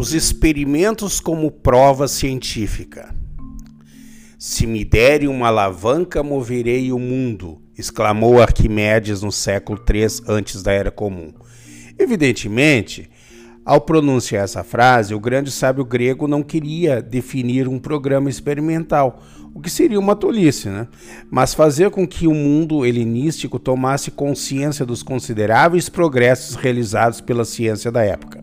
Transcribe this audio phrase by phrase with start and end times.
[0.00, 3.14] Os experimentos como prova científica.
[4.38, 10.72] Se me derem uma alavanca, moverei o mundo, exclamou Arquimedes no século III antes da
[10.72, 11.34] Era Comum.
[11.98, 13.10] Evidentemente,
[13.64, 19.22] ao pronunciar essa frase, o grande sábio grego não queria definir um programa experimental,
[19.54, 20.88] o que seria uma tolice, né?
[21.30, 27.90] mas fazer com que o mundo helenístico tomasse consciência dos consideráveis progressos realizados pela ciência
[27.90, 28.42] da época.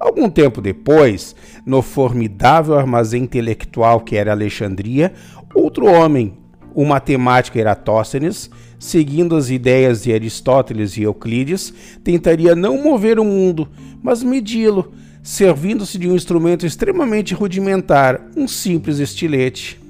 [0.00, 5.12] Algum tempo depois, no formidável armazém intelectual que era Alexandria,
[5.54, 6.36] outro homem,
[6.74, 13.68] o matemático Eratóstenes, seguindo as ideias de Aristóteles e Euclides, tentaria não mover o mundo,
[14.02, 14.92] mas medi-lo,
[15.22, 19.80] servindo-se de um instrumento extremamente rudimentar, um simples estilete.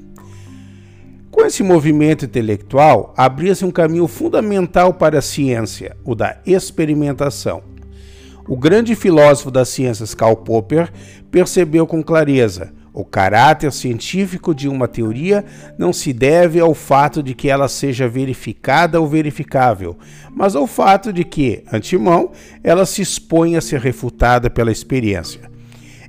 [1.30, 7.62] Com esse movimento intelectual, abria-se um caminho fundamental para a ciência, o da experimentação.
[8.46, 10.92] O grande filósofo das ciências Karl Popper
[11.30, 15.44] percebeu com clareza: o caráter científico de uma teoria
[15.76, 19.98] não se deve ao fato de que ela seja verificada ou verificável,
[20.30, 22.30] mas ao fato de que, antemão,
[22.62, 25.40] ela se expõe a ser refutada pela experiência.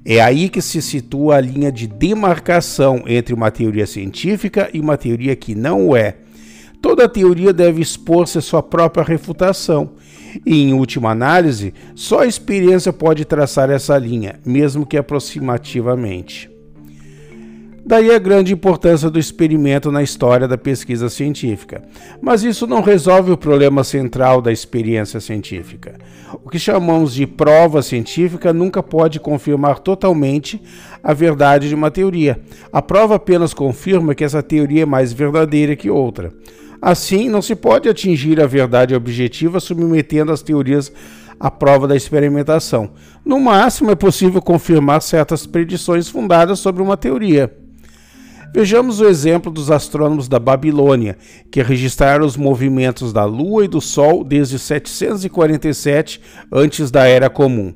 [0.05, 4.95] É aí que se situa a linha de demarcação entre uma teoria científica e uma
[4.95, 6.17] teoria que não o é.
[6.79, 9.93] Toda teoria deve expor-se à sua própria refutação
[10.45, 16.54] e, em última análise, só a experiência pode traçar essa linha, mesmo que aproximativamente.
[17.87, 21.83] Daí a grande importância do experimento na história da pesquisa científica.
[22.19, 25.93] Mas isso não resolve o problema central da experiência científica.
[26.43, 30.59] O que chamamos de prova científica nunca pode confirmar totalmente
[31.03, 32.41] a verdade de uma teoria.
[32.73, 36.33] A prova apenas confirma que essa teoria é mais verdadeira que outra.
[36.81, 40.91] Assim, não se pode atingir a verdade objetiva submetendo as teorias
[41.39, 42.89] à prova da experimentação.
[43.23, 47.64] No máximo, é possível confirmar certas predições fundadas sobre uma teoria.
[48.55, 51.17] Vejamos o exemplo dos astrônomos da Babilônia,
[51.51, 57.73] que registraram os movimentos da Lua e do Sol desde 747 antes da Era Comum.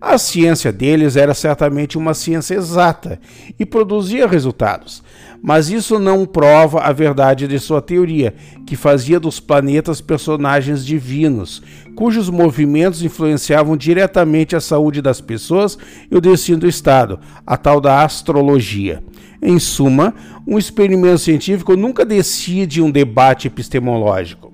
[0.00, 3.20] A ciência deles era certamente uma ciência exata
[3.60, 5.02] e produzia resultados,
[5.42, 8.34] mas isso não prova a verdade de sua teoria,
[8.66, 11.62] que fazia dos planetas personagens divinos,
[11.94, 15.76] cujos movimentos influenciavam diretamente a saúde das pessoas
[16.10, 19.02] e o destino do Estado, a tal da astrologia.
[19.46, 20.14] Em suma,
[20.46, 24.50] um experimento científico nunca decide um debate epistemológico.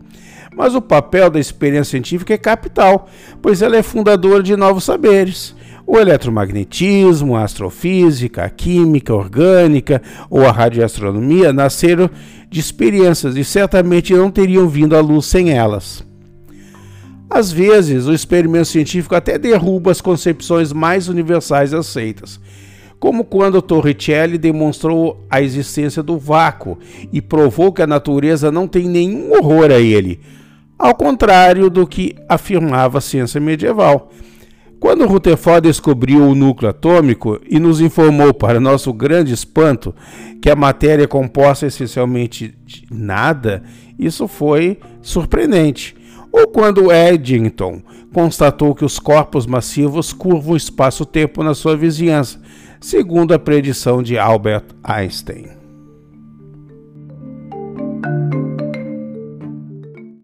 [0.52, 3.08] Mas o papel da experiência científica é capital,
[3.40, 5.54] pois ela é fundadora de novos saberes.
[5.86, 12.10] O eletromagnetismo, a astrofísica, a química orgânica ou a radioastronomia nasceram
[12.50, 16.04] de experiências e certamente não teriam vindo à luz sem elas.
[17.30, 22.40] Às vezes, o experimento científico até derruba as concepções mais universais aceitas,
[23.00, 26.78] como quando Torricelli demonstrou a existência do vácuo
[27.10, 30.20] e provou que a natureza não tem nenhum horror a ele,
[30.78, 34.10] ao contrário do que afirmava a ciência medieval.
[34.78, 39.94] Quando Rutherford descobriu o núcleo atômico e nos informou, para nosso grande espanto,
[40.40, 43.62] que a matéria é composta essencialmente de nada,
[43.98, 45.94] isso foi surpreendente.
[46.32, 47.82] Ou quando Eddington
[48.12, 52.40] constatou que os corpos massivos curvam o espaço-tempo na sua vizinhança,
[52.80, 55.59] segundo a predição de Albert Einstein.